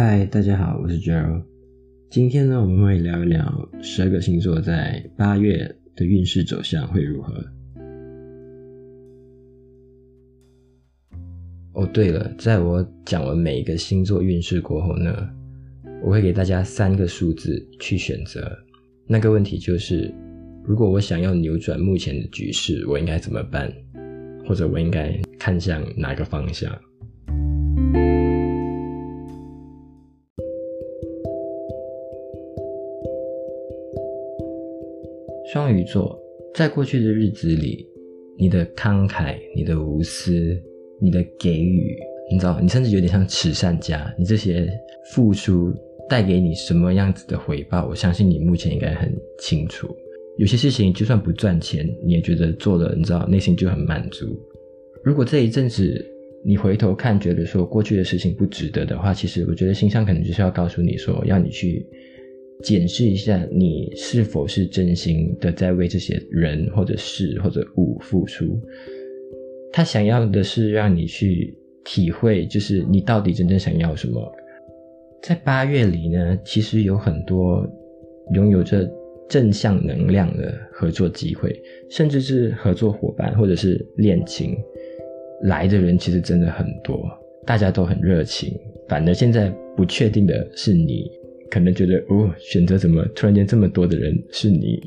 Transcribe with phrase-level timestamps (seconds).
[0.00, 1.42] 嗨，大家好，我是 Gerald。
[2.08, 7.34] 今天呢，我们会聊一聊十二个星座在八月的运势走向会如何。
[11.72, 15.28] 哦，对了，在我讲完每一个星座运势过后呢，
[16.00, 18.56] 我会给大家三个数字去选择。
[19.04, 20.14] 那个问题就是，
[20.62, 23.68] 如果我想要扭转目前的局势，我应该怎么办？
[24.46, 26.72] 或者我应该看向哪个方向？
[35.88, 36.18] 双鱼座，
[36.54, 37.86] 在过去的日子里，
[38.38, 40.56] 你的慷慨、你的无私、
[41.00, 41.96] 你的给予，
[42.30, 44.14] 你知道，你甚至有点像慈善家。
[44.18, 44.70] 你这些
[45.12, 45.72] 付出
[46.08, 47.86] 带给你什么样子的回报？
[47.88, 49.88] 我相信你目前应该很清楚。
[50.36, 54.38] 有些事情就算不赚钱，你也觉得做了，你知道，内心就很满足。
[55.02, 56.04] 如果这一阵子
[56.44, 61.84] 你回头看，觉得说过去的事情不值得的话，其实我觉得心上可能就是要告诉你说，要你去。
[62.64, 68.60] 检视一下，你是否是真心的在为这些人或者事或者物付出。
[69.72, 74.32] 他想要的是让你去体会，就是你到底真正想要什么。
[75.22, 77.64] 在八月里呢，其实有很多
[78.34, 78.90] 拥有着
[79.28, 81.54] 正向能量的合作机会，
[81.88, 84.56] 甚至是合作伙伴或者是恋情
[85.42, 87.08] 来的人，其实真的很多，
[87.46, 88.58] 大家都很热情。
[88.88, 91.08] 反而现在不确定的是你。
[91.50, 94.80] 可能觉得哦，选择怎么突然间这么多的人是你，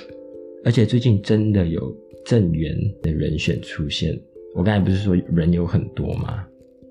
[0.64, 4.18] 而且最近真的有正缘的人选出现。
[4.54, 6.46] 我刚才不是说人有很多吗？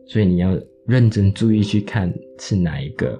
[0.05, 3.19] 所以你要认真注意去看是哪一个。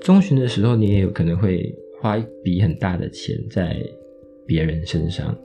[0.00, 3.76] 中旬的时候，你也有可能会花一笔很大的钱在
[4.46, 5.36] 别人身上，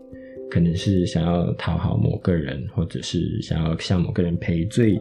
[0.50, 5.00] 可能是想要讨好某个人，或者是想要向某个人赔罪。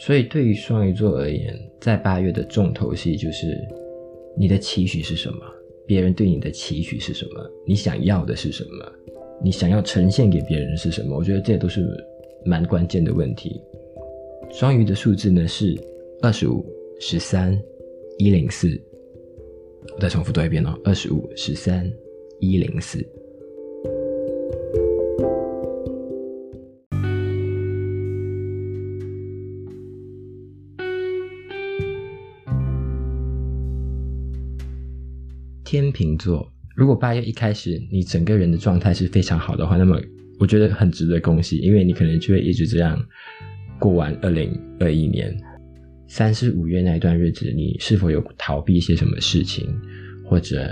[0.00, 3.58] 所以，对于双鱼座而言，在八月的重头戏就是
[4.36, 5.40] 你的期许是什么？
[5.86, 7.50] 别人对你的期许是什么？
[7.66, 8.92] 你想要的是什么？
[9.42, 11.16] 你想要呈现给别人是什么？
[11.16, 11.84] 我觉得这都是
[12.44, 13.60] 蛮关键的问题。
[14.50, 15.76] 双鱼的数字呢是
[16.22, 16.64] 二十五、
[17.00, 17.60] 十三、
[18.18, 18.68] 一零四。
[19.94, 21.90] 我再重复多一遍哦，二十五、十三、
[22.38, 23.04] 一零四。
[35.70, 40.00] 天秤座，如果八月一开始你整个人的状态是非常好的话，那么
[40.38, 42.98] 我觉得很值得恭喜，因为你可能就会一直这样
[43.78, 45.36] 过完二零二一年。
[46.06, 49.68] 三四五月那一段日子，你是否有逃避一些什么事情，
[50.24, 50.66] 或者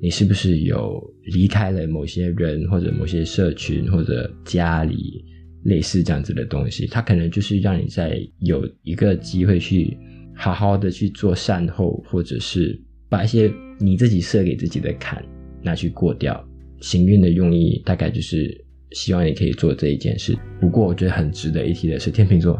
[0.00, 5.24] 你是不是有离开了某些人，或者某些社群，或者家里
[5.64, 6.86] 类似这样子的东西？
[6.86, 9.98] 它可能就是让你在有一个机会去
[10.36, 13.52] 好好的去做善后，或者是把一些。
[13.78, 15.22] 你自己设给自己的坎，
[15.62, 16.42] 拿去过掉。
[16.80, 18.58] 行运的用意大概就是
[18.92, 20.34] 希望你可以做这一件事。
[20.58, 22.58] 不过我觉得很值得一提的是，天秤座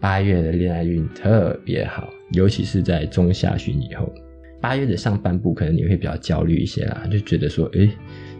[0.00, 4.10] 八月的恋爱运特别好，尤其是在中下旬以后。
[4.58, 7.90] 八月的上半部可能你会比较焦虑一些啦，就觉得说，诶，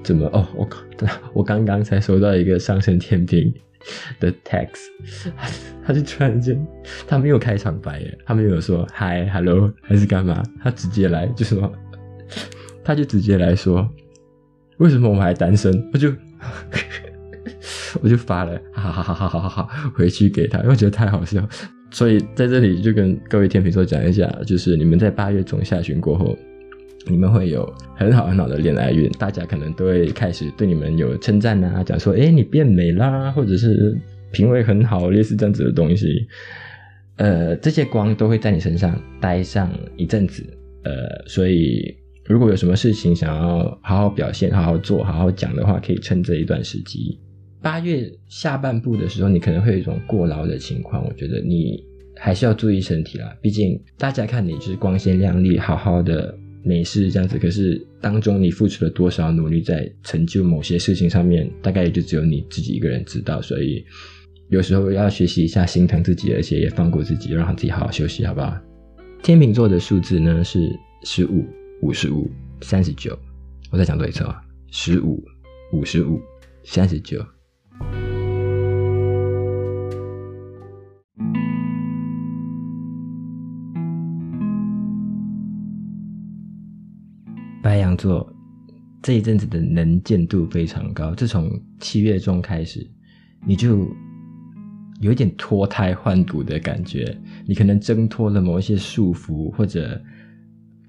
[0.03, 0.49] 怎么哦？
[0.57, 0.83] 我靠，
[1.35, 3.53] 我刚刚才收到一个上升天秤
[4.21, 4.89] 的 text，
[5.85, 6.67] 他，就突然间，
[7.07, 11.73] 他没有开场白耶，他没有说 Hi，Hello 还是干嘛，他直接来就说。
[12.85, 13.89] 他就直接来说
[14.79, 16.13] ：“为什么我们还单身？”我就
[18.01, 21.47] 我就发了，哈哈哈哈哈哈哈，回去给他，因为我觉得太好笑。
[21.93, 26.37] 所以在这里就跟各位天秤座讲一下，就是你们在八月中下旬过后，
[27.09, 33.97] 你们会有很好很好的恋爱运，大家可能都会开始对你们有称赞啊，讲说：“诶，你变美啦，或者是
[34.33, 36.27] 品味很好，类似这样子的东西。”
[37.17, 40.43] 呃，这些光都会在你身上待上一阵子。
[40.85, 41.97] 呃，所以。
[42.25, 47.19] 如果有什么事情想要好好表现、好好做、好好讲的话，可以趁这一段时机。
[47.61, 51.83] 八月下半部的时候，你可能会有一种过劳的情况，我觉得你
[52.17, 53.37] 还是要注意身体啦。
[53.43, 56.33] 毕竟大家看你就是光鲜亮丽、好好的
[56.65, 63.41] 没事这样子，可是当中你付出了多少努力在成就某些事情上面，大概也就只有你自己一个人知道。
[63.43, 63.85] 所以
[64.49, 68.57] 有时候要学习一下心疼自己，而且也放过自己，让自己好好休息，好不好？
[69.23, 70.69] 天秤座的数字呢是
[71.05, 71.45] 十五。
[71.83, 72.31] 五十五、
[72.61, 73.19] 三十九，
[73.73, 74.41] 我再讲多一次啊！
[74.71, 75.21] 十五、
[75.73, 76.21] 五十五、
[76.63, 77.21] 三十九。
[87.63, 88.29] 白羊座
[89.01, 91.49] 这一阵子的能见度非常高，自从
[91.79, 92.85] 七月中开始，
[93.47, 93.89] 你就
[95.01, 97.17] 有一点脱胎换骨的感觉，
[97.47, 100.01] 你可能挣脱了某一些束缚，或者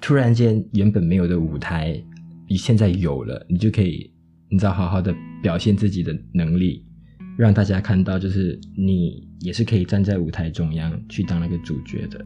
[0.01, 2.03] 突然间原本没有的舞台，
[2.47, 4.11] 你现在有了，你就可以，
[4.49, 6.83] 你知道，好好的表现自己的能力，
[7.37, 12.23] 让大家看到，就是你也是可以站在舞台中央去当那个主角的。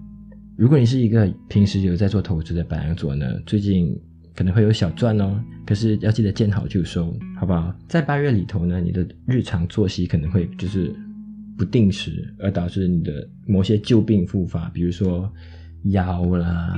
[0.57, 3.95] 如果你是一个平时有在做投资的白羊座呢，最近
[4.37, 7.75] 可能会有小赚哦，可是要记得见好就收，好不好？
[7.89, 10.95] 在八月里头呢，你的日常作息可能会就是。
[11.57, 15.27] 不定时而导致你的某些旧病复发，比如说
[15.85, 16.77] 腰啦、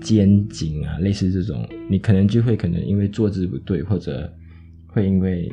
[0.00, 4.28] 肩颈啊，类似这种，你可能就会可能因为坐姿不对，或者
[4.88, 5.48] 会因为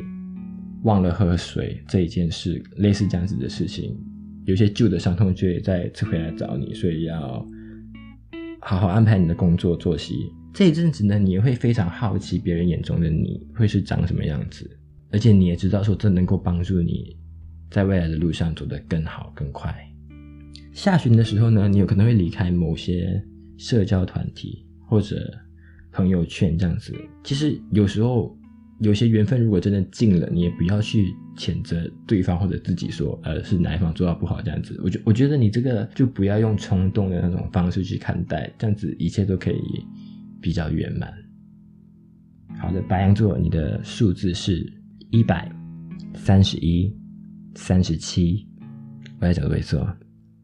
[0.85, 3.95] 忘了喝水这一件事，类似这样子的事情，
[4.45, 7.47] 有些旧的伤痛就会再次回来找你，所以要
[8.59, 10.31] 好好安排你的工作作息。
[10.53, 14.69] 这一阵子呢，你也会非常好奇别人眼中的你会是长什么样子，
[15.11, 17.17] 而且你也知道说这能够帮助你。
[17.71, 19.75] 在未来的路上走得更好更快。
[20.73, 23.19] 下旬的时候呢，你有可能会离开某些
[23.57, 25.33] 社交团体或者
[25.91, 26.93] 朋友圈这样子。
[27.23, 28.37] 其实有时候
[28.79, 34.79] 有些缘分如果真的尽了，你也不要去谴责对方或者自己说，呃，是哪一方做到不好这样子。
[34.83, 39.83] 我觉我觉得你这个就不要用冲动的那种方式去看待，这样子一切都可以
[40.43, 41.11] 比较圆满。
[42.59, 44.71] 好的，白羊座，你的数字是
[45.09, 45.51] 一百
[46.13, 46.95] 三十一。
[47.55, 48.47] 三十七，
[49.19, 49.79] 我来找个位置，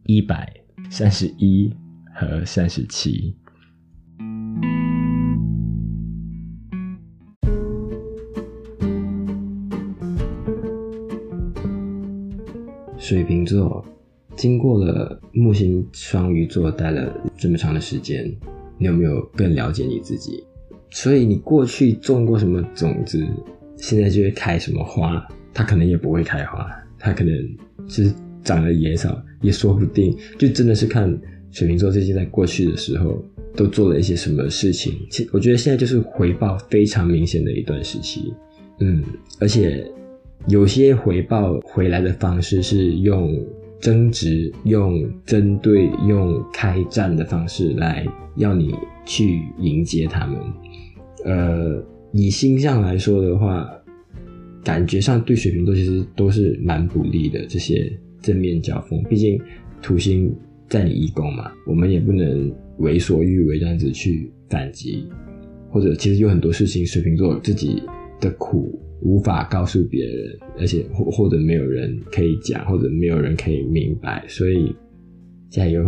[0.03, 0.47] 一百
[0.91, 1.73] 三十一
[2.13, 3.35] 和三十七。
[12.99, 13.83] 水瓶座
[14.35, 18.31] 经过了木星双鱼座待了这么长的时间，
[18.79, 20.43] 你有没有更了解你自己？
[20.89, 23.23] 所以你过去种过什么种子，
[23.75, 25.23] 现在就会开什么花，
[25.53, 26.67] 它可能也不会开花。
[26.97, 27.33] 它可能
[27.87, 28.11] 是
[28.43, 30.17] 长了野草，也说不定。
[30.37, 31.15] 就真的是看
[31.51, 33.23] 水瓶座最近在过去的时候
[33.55, 34.93] 都做了一些什么事情。
[35.09, 38.33] 其实我觉得现在就是回报非常明显的一段时期。
[38.79, 39.03] 嗯，
[39.39, 39.85] 而且
[40.47, 43.39] 有些回报回来的方式是用
[43.79, 48.05] 争执、用针对、用开战的方式来
[48.35, 48.73] 要你
[49.05, 50.39] 去迎接他们。
[51.25, 53.69] 呃，以星象来说的话。
[54.61, 57.91] 感觉上对水瓶座其实都是蛮不利的，这些
[58.21, 59.01] 正面交锋。
[59.03, 59.39] 毕竟
[59.81, 60.31] 土星
[60.67, 65.07] 在你一宫嘛，我们也不能为所欲为这样子去反击，
[65.71, 67.81] 或者其实有很多事情水瓶座自己
[68.19, 74.75] 的苦无法告诉别人，而且或或者没有人可以讲，或者没有人可以明白，所以
[75.49, 75.83] 加油。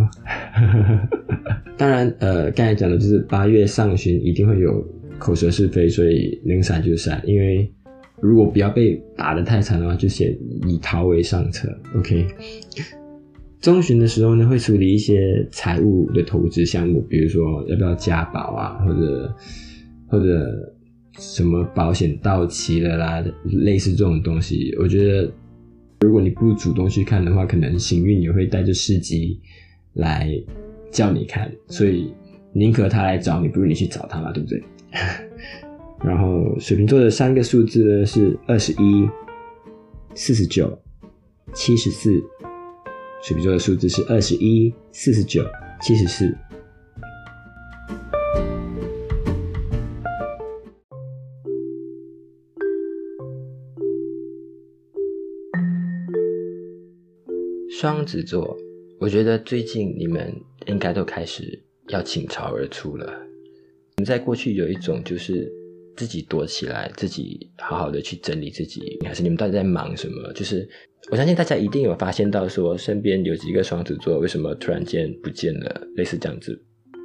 [1.78, 4.86] 当然，呃，刚才讲的就是八月上旬一定会有
[5.18, 7.72] 口舌是非，所以能闪就闪，因为。
[8.24, 10.38] 如果不要被打得太惨的话，就写
[10.68, 11.68] 以逃为上策。
[11.98, 12.28] OK，
[13.60, 19.36] 中旬的时候呢，会处理一些财务的投资项目，比如说要不要加保啊，或者
[20.06, 20.76] 或者
[21.20, 24.76] 什么保险到期了啦，类似这种东西。
[24.80, 25.32] 我觉得
[26.02, 29.40] 如果你不主动去看的话，可能行运也会带着事迹
[29.94, 30.32] 来
[30.92, 32.14] 叫你看，所以
[32.54, 34.64] 宁可他来找你，不如你去找他嘛，对不对？
[36.04, 39.10] 然后水瓶座的三个数字呢是二十一、
[40.16, 40.78] 四十九、
[41.54, 42.12] 七十四。
[43.24, 45.46] 水瓶座的数字是二十一、四十九、
[45.80, 46.36] 七十四。
[57.82, 58.56] 双子座，
[59.00, 60.32] 我觉得最近你们
[60.68, 63.08] 应该都开始要倾巢而出了。
[63.98, 65.52] 你们在过去有一种就是。
[65.98, 70.32] 自己躲起来，自己好好的去整理自己，还是你们到底在忙什么？
[70.34, 70.68] 就是
[71.12, 76.60] 我相信大家一定有发现到，说身边有几个双子座为什么突然间不见了，类似这样子。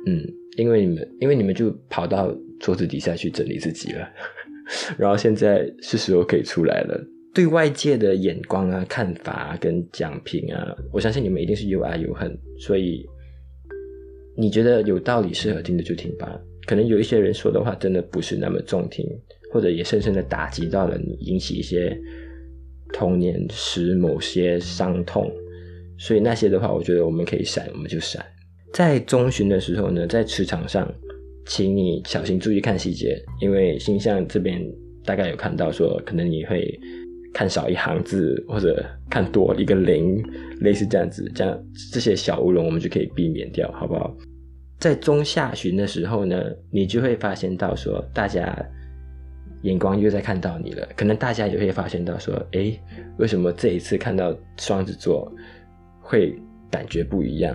[0.06, 0.25] 嗯，
[0.56, 4.09] 因为你们，因为你们就跑到桌子底下去整理自己了，
[4.97, 7.04] 然后现在是时候可以出来了。
[7.37, 13.05] 对外界的眼光啊、看法、跟讲评啊，我相信你们一定是有爱有恨，所以
[14.35, 16.40] 你觉得有道理、适合听的就听吧。
[16.66, 19.07] 可能有一些人说的话真的不是那么中听，
[19.52, 21.95] 或者也深深的打击到了你，引起一些
[22.95, 25.31] 童年时某些伤痛，
[25.99, 28.25] 所以那些的话，我觉得我们可以闪，我们就闪。
[28.73, 30.90] 在中旬的时候呢，在磁场上，
[31.45, 34.59] 请你小心注意看细节，因为星象这边
[35.05, 36.81] 大概有看到说，可能你会
[37.37, 40.25] 看少一行字，或者看多一个零，
[40.61, 44.16] 类似这样子，这样这些小乌龙我们就可以避免掉，好不好？
[44.81, 48.57] 在中下旬的时候呢，你就会发现到说，大家
[49.64, 50.88] 眼光又在看到你了。
[50.97, 52.81] 可能大家也会发现到说，诶，
[53.19, 55.31] 为什么这一次看到双子座
[56.00, 56.35] 会
[56.71, 57.55] 感觉不一样。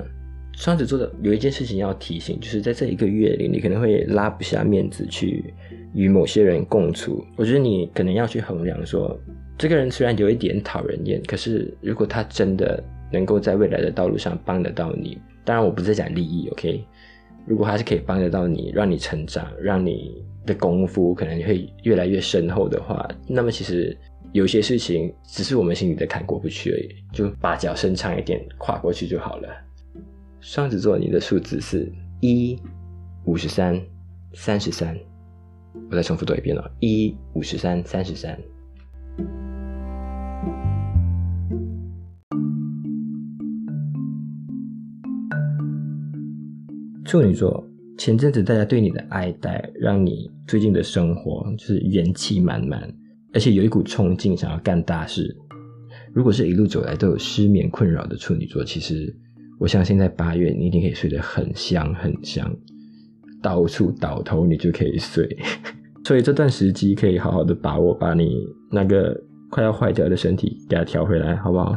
[0.54, 5.54] 双子座的有一件事情要提醒，就是在这一个月里，你可能会拉不下面子去
[5.94, 7.26] 与某些人共处。
[7.36, 9.20] 我觉得你可能要去衡量说，
[9.58, 16.84] 这个人虽然有一点讨人厌，可是如果他真的能够在未来的道路上帮得到你，当然我不是在讲利益，OK？
[17.48, 23.98] 如果他是可以帮得到你，让你成长，让你的功夫可能会越来越深厚的话，那么其实
[24.32, 29.50] 有些事情只是我们心里的坎过不去而已，就把脚伸长一点跨过去就好了。
[30.44, 31.88] 双子座，你的数字是
[32.20, 32.58] 一、
[33.26, 33.80] 五十三、
[34.34, 34.98] 三十三。
[35.92, 38.36] 我再重复多一遍了：一、五十三、三十三。
[47.06, 47.64] 处女座，
[48.00, 52.92] 前阵子大家对你的爱戴，让你最近的生活就是元气满满，
[53.32, 55.38] 而且有一股冲劲想要干大事。
[56.12, 59.16] 如果是一路走来都有失眠困扰的处女座，其实。
[59.62, 62.52] 我相信在八月，你一定可以睡得很香很香，
[63.44, 65.38] 到处倒头你就可以睡。
[66.04, 69.16] 所以这段时机可以好好的把握，把你那个
[69.52, 71.76] 快要坏掉的身体给它调回来，好不好？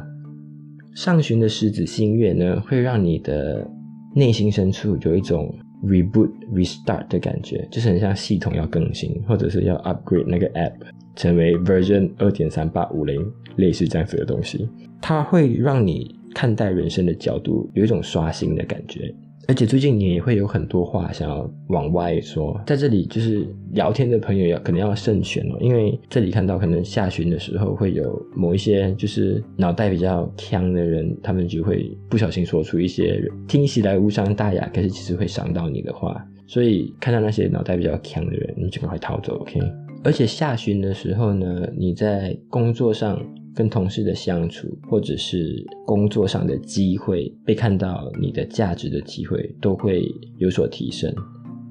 [0.95, 3.71] 上旬的狮子新月呢，会让你的
[4.17, 10.73] 内心深处有一种 reboot restart 的感觉，就是很像系统要更新，或者是要 upgrade 那个 app
[11.17, 13.23] 成为 version 二点三八五零，
[13.57, 14.67] 类似这样子的东西，
[15.03, 16.19] 它会让你。
[16.35, 19.14] 看待人生的角度有一种刷新的感觉，
[19.47, 39.61] 而且最近你也会有很多话想要往外说，在这里就是聊天的朋友要可能要慎选哦，因为这里看到可能下旬的时候会有某一些就是脑袋比较锵的人，他们就会不小心说出一些听起来无伤大雅，可是其实会伤到你的话，所以看到那些脑袋比较锵的人，你就赶快逃走，OK？
[40.03, 43.23] 而且下旬的时候呢，你在工作上。
[43.54, 51.14] 跟同事的相处，或者是工作上的机会，被看到你的价值的机会，都会有所提升。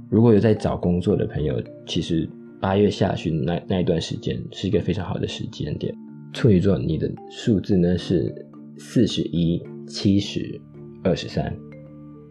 [0.09, 2.29] 如果有在找工作的朋友，其实
[2.61, 5.93] 八月下旬那那一段时间是一个非常好的时间点。
[6.31, 8.33] 处女座，你的数字呢是
[8.77, 10.59] 四十一、七十、
[11.03, 11.55] 二十三，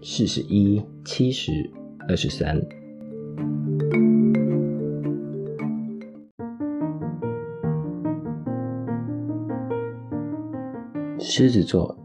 [0.02, 1.52] 四十一、七十、
[2.08, 2.60] 二十三。
[11.34, 11.96] 狮子座，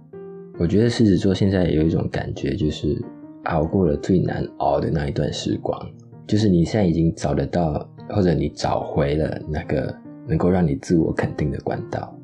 [0.57, 2.97] 我觉得狮子座现在有一种感觉，就是
[3.43, 5.77] 熬过了最难熬的那一段时光，
[6.25, 9.93] 就是你现在已经找得到，或者你找回了那个
[10.25, 12.17] 能够让你自我肯定的管道。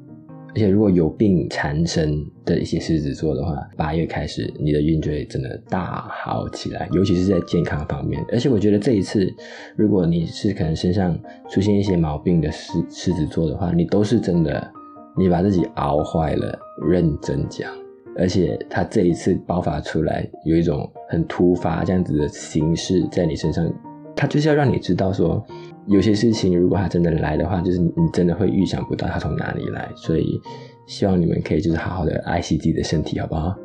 [0.51, 8.23] 而且如果有病缠身的一些狮子座的话，八月开始你的运就会真的大好起来，尤其是在健康方面。
[8.31, 9.29] 而且我觉得这一次，
[9.75, 11.19] 如果你是可能身上
[11.49, 14.71] 出现一些毛病的狮狮子座的话，你都是真的。
[15.17, 16.57] 你把自己熬坏了，
[16.89, 17.71] 认真讲，
[18.17, 23.71] 而且他这一次爆发出来，有一种很突发这样子的形式在你身上，
[24.15, 25.45] 他就是要让你知道说，
[25.87, 30.39] 有些事情如果他真的来的话，就是你真的会预想不到他从哪里来，所以
[30.87, 33.55] 希望你们可以就是好好的爱惜自己的身体，好不好？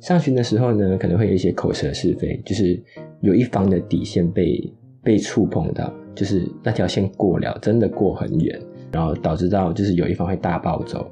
[0.00, 2.82] 上旬的时候呢，可能会有一些口舌是非，就是
[3.20, 4.72] 有一方的底线被
[5.02, 8.60] 被触碰到，就是那条线过了，真的过很远。
[8.92, 11.10] 然后导致到就是有一方会大暴走，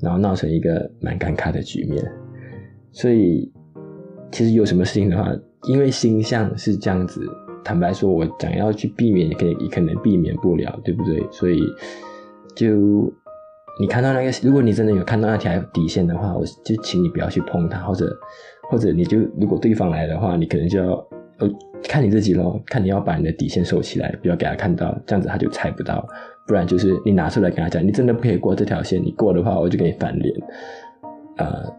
[0.00, 2.04] 然后闹成一个蛮尴尬的局面。
[2.92, 3.50] 所以
[4.32, 5.30] 其实有什么事情的话，
[5.68, 7.20] 因为星象是这样子，
[7.62, 11.24] 坦白说，我想要去避免，也可以也可能避免不了，对不对？
[11.30, 11.60] 所以
[12.54, 13.12] 就
[13.80, 18.14] 你看到那个，如果你真的有看到那条底线的话，我就请你不要去碰它，或者
[18.70, 20.92] 或者你就如果对方来的话，你可能就要
[21.38, 21.48] 呃
[21.84, 26.06] 看你自己咯，看你要把你的底线收起来，不要给他看到，这样子他就猜不到。
[26.50, 30.34] 不然就是你拿出来跟他讲，你真的不可以过这条线，你过的话我就给你翻脸。
[31.36, 31.72] 呃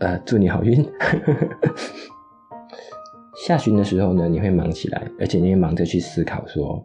[0.00, 0.84] 呃，祝你好运。
[3.46, 6.84] 下旬的时候呢，你会忙起来，而且你会忙着去思考说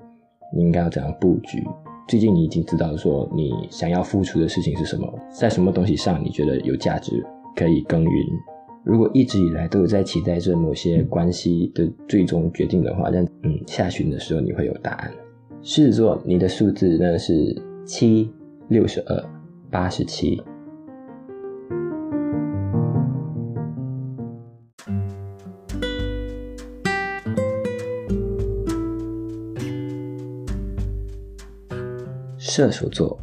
[0.56, 1.64] 你应该要怎样布局。
[2.08, 7.12] 最近你已经知道说你想要付出的事情是什么，在什么东西上你觉得有价值
[7.56, 8.12] 可以耕耘。
[8.84, 15.12] 如果一直以来都有在期待着某些关系的最终决定的话，那嗯，下旬的时候你会有答案。
[15.64, 18.34] 狮子座，你的数字呢是七、
[18.68, 19.24] 六十二、
[19.70, 20.42] 八十七。
[32.40, 33.18] 射手座，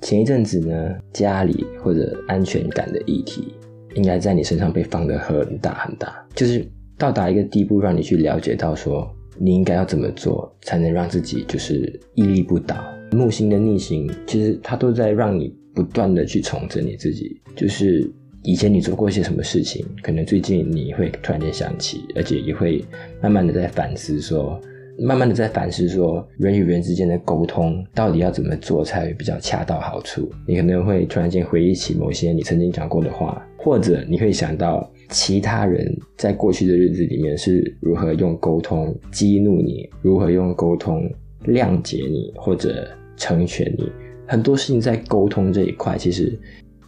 [0.00, 3.54] 前一阵子呢，家里或者安全感的议题，
[3.94, 9.13] 应该在你身上被放得很大很大，就是到达一个地步，让你去了解到说。
[9.38, 12.76] 你应该要怎么做才能让自己就是屹立不倒？
[13.12, 18.10] 木星的逆行，其实它都在让你不断的去重整你自己，就是
[18.42, 22.84] 以前你做过一些什么事情，可能最近你会突然间想起，而且也会
[23.22, 24.60] 慢慢的在反思说，
[24.98, 30.28] 慢慢的在反思说，人与人之间的沟通到底要怎么做才会比较恰到好处。
[30.46, 41.08] 你可能会突然间回忆起某些你曾经讲过的话，或者你会想到其他人在过去的日子里面是如何用沟通激怒你，如何用沟通
[41.46, 42.84] 谅解你，或者
[43.16, 43.88] 成全你。
[44.26, 46.36] 很多事情在沟通这一块，其实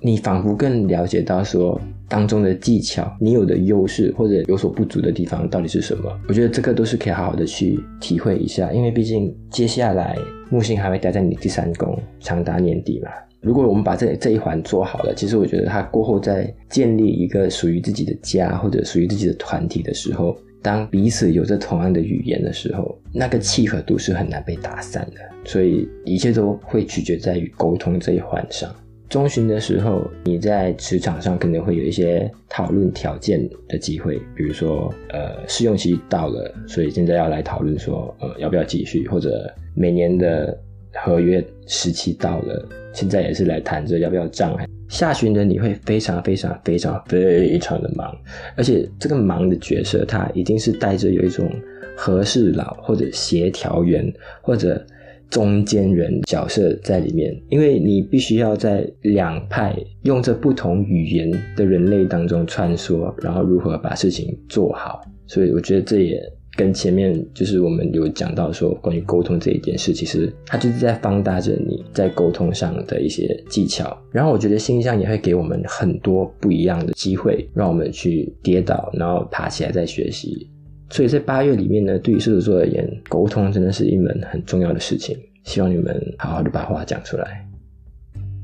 [0.01, 6.11] 你仿佛更了解到说当中的技巧，你有的优势或者有所不足的地方到底是什么。
[6.29, 10.19] 我觉得这个都是可以好好的去体会一下，因为毕竟接下来
[10.51, 13.09] 木星还会待在你第三宫，长达年底嘛。
[13.47, 20.37] 如果我们把这这一环做好了，其实我觉得他过后在建立一个属于自己的家或者属于自己的团体的时候。
[20.63, 25.21] 当彼此有着同样的语言的时候，那个契合度是很难被打散的。
[25.45, 28.75] 所以一切都会取决在于沟通这一环上。
[29.09, 40.59] 中旬的时候，你在职场上可能会有一些讨论条件的机会，比如说，呃，试用期到了，所以现在要来讨论说，呃，要不要继续，或者每年的
[41.05, 44.57] 合约时期到了，现在也是来谈着要不要涨。
[44.89, 48.17] 下旬的你会非常非常非常非常的忙，
[48.57, 51.51] 而且这个忙的角色，它一定是带着有一种
[51.97, 54.11] 和事佬或者协调员
[54.41, 54.81] 或者
[55.29, 66.23] 中间人角色在里面，因为你必须要在两派用着不同语言的人类当中穿梭，然后如何把事情做好，所以我觉得这也。
[66.57, 73.97] 跟前面就是我们有讲到说，关于沟通这一件事，其实它就是在放大着你在沟通上的一些技巧。
[74.11, 80.49] 然后我觉得星象也会给我们很多不一样的机会，让我们去跌倒，然后爬起来再学习。
[80.89, 85.15] 所以在八月里面呢，对于射手座而言，沟通真的是一门很重要的事情。
[85.45, 87.47] 希望你们好好的把话讲出来。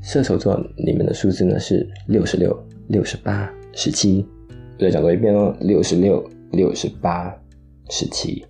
[0.03, 2.55] 射手座，你们的数字呢是六十六、
[2.89, 4.23] 六十八、十七。
[4.77, 7.33] 再讲多一遍哦，六十六、六十八。
[7.89, 8.43] 十七，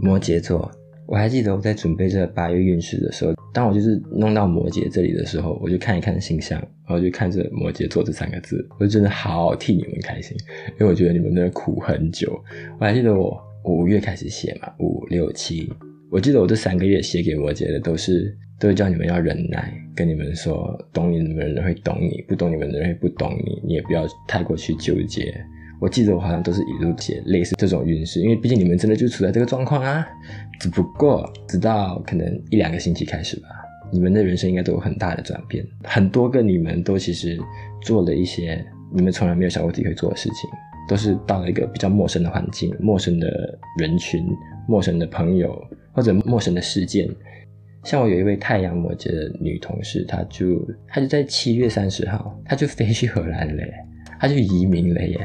[0.00, 0.70] 摩羯座，
[1.06, 10.36] 我还记得我在准备这八月运势的时候，当我就是弄到摩羯这里的时候，我就看一看星象，然后就看着摩羯座这三个字，我就真的好替你们开心，
[10.72, 12.42] 因为我觉得你们真的苦很久。
[12.80, 15.72] 我还记得我五月开始写嘛，五六七，
[16.16, 18.34] 我记得我这三个月写给摩羯的都是。
[18.58, 25.30] 都是叫你们要忍耐，跟你们说，懂你们的人会懂你，不懂你们的人会不懂你，你也不要太过去纠结。
[25.78, 30.06] 我记得我好像都是一路写类似这种运势，因为毕竟你们真的就处在这个状况啊。
[30.58, 33.48] 只不过直到可能一两个星期开始吧，
[33.92, 35.62] 你们的人生应该都有很大的转变。
[35.84, 37.38] 很多个你们都其实
[37.82, 40.48] 做了一些你们从来没有想过自己会做的事情，
[40.88, 43.28] 都是到了一个比较陌生的环境、陌生的
[43.78, 44.26] 人群、
[44.66, 45.62] 陌生的朋友
[45.96, 47.08] 或者陌生的事件。
[47.82, 53.74] 像我有一位太阳摩羯的女同事，她就她就在七月三十号，她就飞去荷兰了耶，
[54.20, 55.18] 她就移民了耶。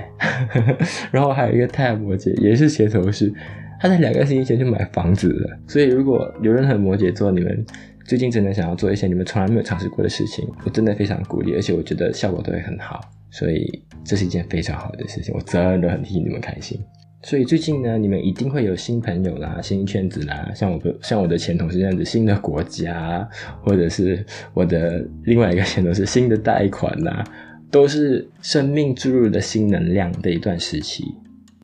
[1.11, 3.33] 然后还有一个太阳摩羯，也是协头师，
[3.79, 5.59] 她在两个星期前就买房子了。
[5.67, 7.65] 所以如果有任何摩羯座，你们
[8.05, 13.01] 最近真的想要做一些你们从来没有尝试过的事情，我真的非常鼓励，而且我觉得效果都会很好。
[13.31, 16.79] 所以这是一件非常好的事情，我真的很替你们开心。
[17.23, 23.27] 所以最近呢，你们一定会有新朋友啦、新圈子啦，像我的像我的前同事这样子，新的国家，
[23.63, 27.23] 或者是我的另外一个前同事新的贷款啦，
[27.69, 31.05] 都是生命注入的新能量的一段时期。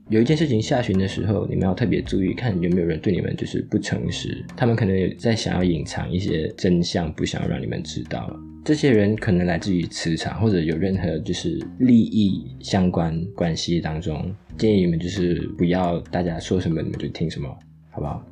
[0.10, 8.34] 有一件事情下旬的时候，你们要特别注意，看有没有人对你们就是不诚实，他们可能有在想要隐藏一些真相，不想要让你们知道。
[8.64, 17.50] 这些人可能来自于磁场，或者有任何就是利益相关关系当中，建议你们就是不要大家说什么你们就听什么，
[17.90, 18.26] 好不好？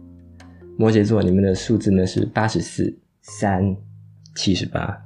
[0.77, 3.75] 摩羯座，你们的数字呢是八十四、三、
[4.33, 4.97] 七十八。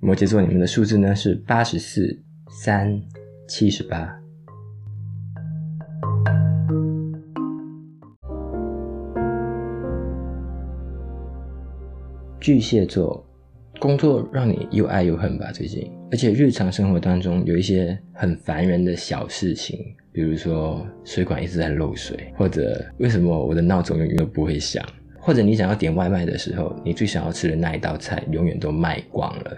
[0.00, 2.18] 摩羯座，你们的数字呢是八十四、
[2.48, 3.02] 三、
[3.46, 4.23] 七十八。
[12.44, 13.26] 巨蟹座，
[13.78, 15.50] 工作让你又爱又恨吧？
[15.50, 19.78] 最近，而且日常生活当中有一些很烦人的小事情，
[20.12, 24.84] 比如说水管一直在漏水，或者为什么我的闹钟永远都不会响，
[25.18, 29.56] 或者你想要点外卖的时候，你最想要吃的那一道菜永远都卖光了。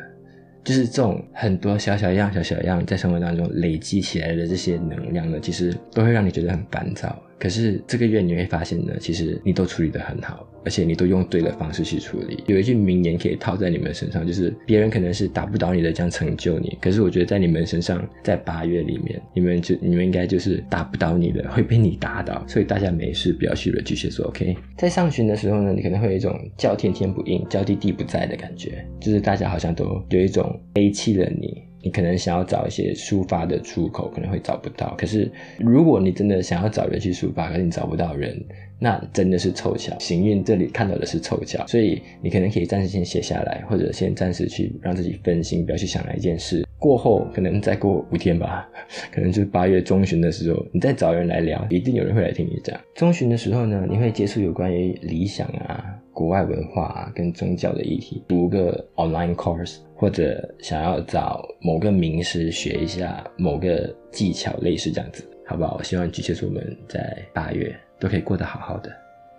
[0.63, 7.21] 就是这种很多小小样、小小样在生活当中累积起来的这些能量呢，其实都会让你觉得很烦躁。
[7.39, 12.43] 可是这个月你会发现呢，其实你都处理得很好，而且你都用对的方式去处理。
[12.47, 16.77] 有一句名言可以套在你们身上，就是别人可能是打不倒你的，将成就你。
[16.81, 22.43] 可是我觉得在你们身上，在八月里面，你们就你们应该就是打不倒你的，会被你打倒。
[22.49, 24.57] 所以大家没事不要去惹巨蟹座，OK？
[24.79, 31.63] 在上旬的时候呢，你可能会有一种叫天天不应，叫地地不在的感觉，就是大家好像都有一种背弃了你。
[31.87, 34.93] 你可能想要找一些抒发的出口，可能会找不到。
[34.99, 38.37] 可是，如果你真的想要找人去抒发，可是你找不到人，
[38.81, 39.97] 那真的是凑巧。
[40.01, 46.67] 行运这里看到的是凑巧，所以你可能可以暂时先写下来，或者先暂时去让自己分心，不要去想那一件事。
[46.79, 48.69] 过后可能再过五天吧，
[49.11, 52.79] 可能就是八月中旬的时候，你再找人来聊，一定有人会来听你讲。
[52.95, 55.93] 中旬的时候呢，你会接触有关于理想啊。
[56.13, 65.77] 国外文化啊，跟宗教的议题，读个 online course，或者想要找某个名师学一下某个技巧，类似这样子，好不好？
[65.79, 68.91] 我希望巨蟹座们在八月都可以过得好好的，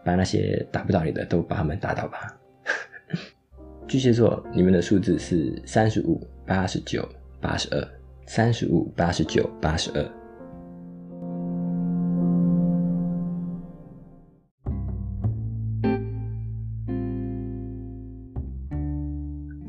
[0.06, 2.38] 把那些打不倒你的都把他们打倒吧。
[3.89, 7.88] 巨蟹座，你们的数字是三十五、八十九、八十二，
[8.26, 10.12] 三十五、八十九、八十二。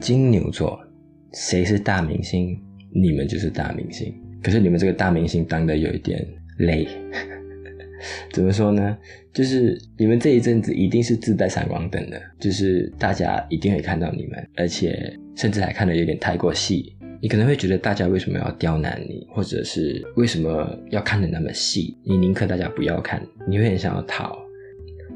[0.00, 0.80] 金牛座，
[1.34, 2.58] 谁是大明星？
[2.94, 4.14] 你们就是大明星。
[4.42, 6.26] 可是你们这个大明星当的有一点
[6.58, 6.88] 累，
[8.32, 8.96] 怎么说呢？
[9.34, 16.96] 就是你们这一阵子一定是自带闪光灯的，就是大家一定会看到你们，而且甚至还看得有点太过细。
[17.20, 21.96] 你可能会觉得大家为什么要刁难你，或者是为什么要看得那么细？
[22.04, 24.38] 你宁可大家不要看，你会很想要逃。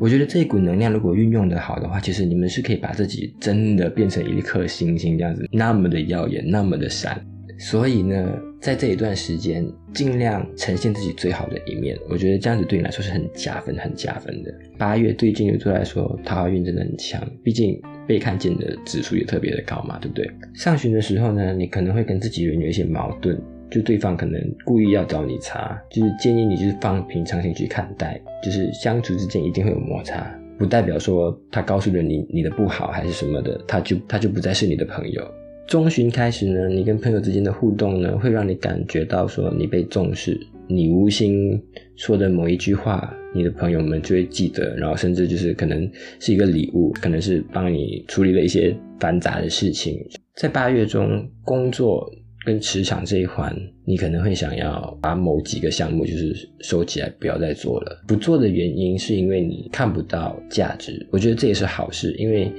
[0.00, 7.24] 我觉得这一股能量如果运用得好的话，其实你们是可以把自己真的变成一颗星星这样子，那么的耀眼，那么的闪。
[7.58, 11.96] 所以呢，在这一段时间，尽量呈现自己最好的一面。
[12.08, 14.52] 我觉得这样子对你来说是很加分、很加分的。
[14.76, 20.30] 八月对金牛座来说，桃花运真的很强，毕竟被看见的指数也特别的高嘛，对不对？
[20.54, 23.40] 上旬的时候呢，你可能会跟自己人有一些矛盾。
[23.70, 35.26] 就对方可能故意要找你茬，就是建议你就是放平常心去看待，就是相处之间一定会有摩擦，不代表说他告诉了你你的不好还是什么的，他就他就不再是你的朋友。
[35.66, 41.60] 中旬开始呢，你跟朋友之间的互动呢，会让你感觉到说你被重视，你无心
[41.96, 49.98] 说的某一句话，你的朋友们就会记得，然后甚至就是可能是一个礼物，可能是帮你处理了一些繁杂的事情。
[50.36, 52.10] 在八月中工作。
[52.44, 58.02] 跟职场这一环，你可能会想要把某几个项目就是收起来，不要再做了。
[58.04, 61.06] 不做的原因是因为你看不到价值。
[61.12, 62.50] 我觉得这也是好事，因为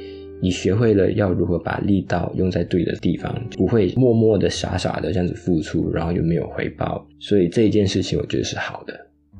[0.43, 7.07] 你学会了要如何把力道用在对的地方，不会默默的、傻傻的这样子付出，然后又没有回报。
[7.17, 8.93] 所以这一件事情，我觉得是好的。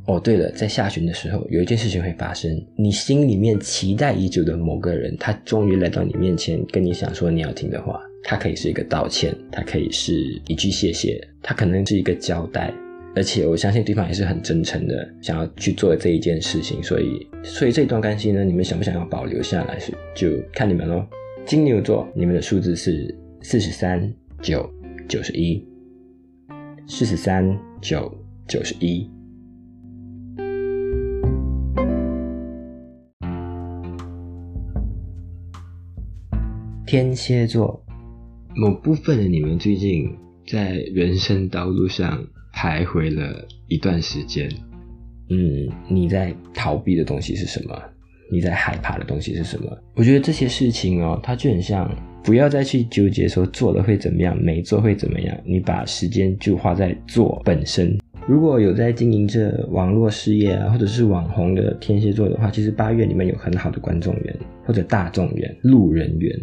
[0.06, 8.02] 哦，对了，在下旬的时候，有一件事情会发生，你心里面期待已久的某个人，他终于来到你面前，跟你想说你要听的话。
[8.24, 12.74] 他可以是一个道歉，他可以是一句谢谢，他可能是一个交代，
[13.16, 21.06] 而且我相信对方也是很真诚的，想要去做这一件事情，所以，所以这段关系呢，你们想不想要保留下来，是就看你们喽。
[21.46, 24.68] 金牛座，你们的数字是四十三、九、
[25.08, 25.64] 九十一，
[26.88, 28.12] 四十三、九、
[28.48, 29.08] 九十一。
[36.88, 37.80] 天蝎座。
[38.56, 40.16] 某部分的你们最近
[40.48, 42.24] 在人生道路上
[42.54, 44.50] 徘徊了一段时间，
[45.30, 47.76] 嗯，你在逃避的东西是什么？
[48.32, 49.78] 你在害怕的东西是什么？
[49.96, 51.90] 我觉得这些事情哦，它就很像，
[52.24, 57.98] 不要再去纠结说做了会怎么样，没做会怎么样，你把时间就花在做本身。
[58.26, 66.40] 如果有在经营着网络事业啊，或者是网红的天蝎座的话，其实八月里面有很好的观众缘或者大众缘、路人缘。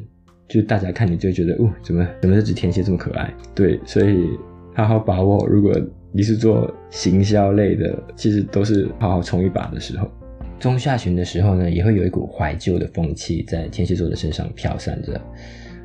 [0.46, 3.32] 就大家看你就觉得，哦，怎么怎么这只天蝎这么可爱？
[3.54, 4.28] 对，所以
[4.74, 5.46] 好好把握。
[5.46, 5.72] 如果
[6.12, 10.10] 你是做行销类的，其实都是好好冲一把的时候。
[10.58, 15.20] 中下旬的时候呢，也会有一股怀旧的风气在天蝎座的身上飘散着。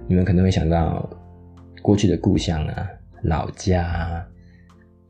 [0.07, 1.09] 你们可能会想到
[1.81, 2.88] 过去的故乡啊、
[3.23, 4.25] 老家啊，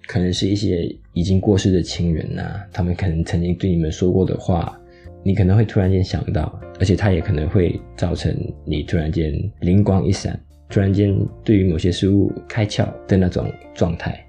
[0.07, 4.79] 可能是一些已经过世的亲人啊，他们可能曾经对你们说过的话。
[5.23, 8.31] 你可能会突然间想到，而且它也可能会造成
[8.63, 14.23] 你突然间灵光一闪，突然间对于某些事物开窍的那种状态。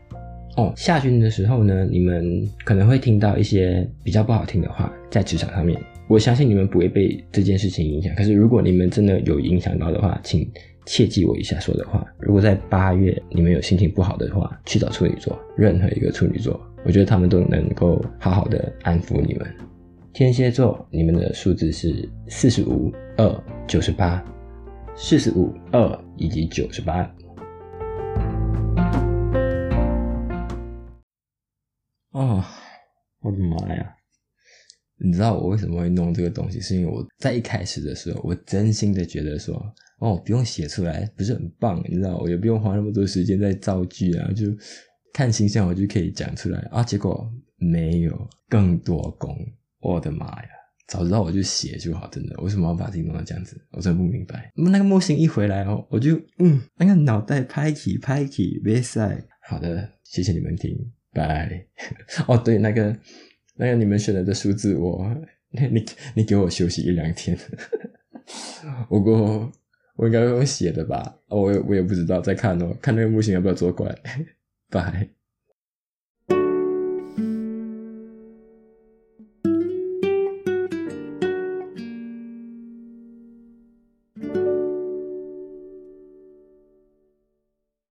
[0.57, 5.79] 哦，下旬的时候呢，你们可能会听到一些比较不好听的话在职场上面。
[6.09, 10.51] 我相信你们不会被这件事情影响，可是如果你们真的有影响到的话，请
[10.87, 12.07] 切记我以下说的话。
[12.19, 16.59] 如果在八月你们有心情不好的话，去找处女座，任何一个处女座。
[16.85, 19.47] 我觉得他们都能够好好的安抚你们。
[20.15, 24.25] 天蝎座，你们的数字是四十五、二、九十八，
[24.95, 27.13] 四十五、二以及九十八。
[32.17, 32.43] 哦，
[33.21, 33.95] 我的妈呀！
[34.99, 36.59] 你知道我为什么会弄这个东西？
[36.63, 39.55] 是因为我在一开始的时候，我真心的觉得说，
[39.99, 44.47] 哦，不用写出来，不是很棒，你知道，我也不用花那么多时间在造句啊，就
[45.13, 46.83] 看形象我就可以讲出来啊。
[46.83, 49.37] 结果没有更多功，
[49.81, 50.49] 我的妈呀！
[50.89, 53.61] 早知道我就写就好，真的，为什么要把自己弄成这样子？
[53.73, 54.51] 我真的不明白。
[54.55, 59.23] 那个模型一回来哦，我就嗯，那个脑袋拍起拍起，别塞。
[59.47, 60.75] 好的，谢谢你们听，
[61.17, 61.67] 拜。
[62.29, 62.95] 哦，对，那个。
[63.59, 65.11] 那个你们选的的数字我，
[65.49, 67.35] 你你你给我休息一两天，
[68.87, 69.51] 不过
[69.97, 71.17] 我应该会写的吧？
[71.29, 73.87] 我也我也不知道，在看哦，看那个木星要不要做怪，
[74.69, 75.09] 拜。